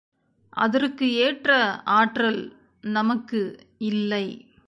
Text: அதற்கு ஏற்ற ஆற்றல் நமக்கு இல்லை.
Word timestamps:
அதற்கு 0.57 1.13
ஏற்ற 1.17 1.49
ஆற்றல் 1.93 2.41
நமக்கு 2.89 3.41
இல்லை. 3.83 4.25